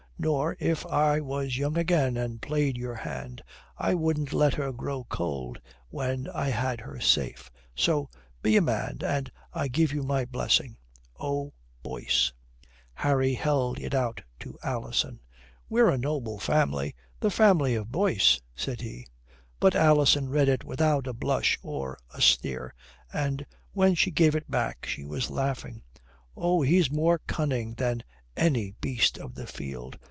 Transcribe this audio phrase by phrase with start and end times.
[0.23, 3.41] Nor if I was young again and played your hand,
[3.75, 7.49] I wouldn't let her grow cold when I had her safe....
[7.73, 8.07] So
[8.43, 10.77] be a man, and I give you my blessing.
[11.19, 11.53] "O.
[11.81, 12.33] BOYCE"
[12.93, 15.21] Harry held it out to Alison.
[15.69, 19.07] "We're a noble family the family of Boyce," said he.
[19.59, 22.75] But Alison read it without a blush or a sneer,
[23.11, 25.81] and when she gave it back she was laughing.
[26.37, 28.03] "Oh, he's more cunning than
[28.37, 29.97] any beast of the field!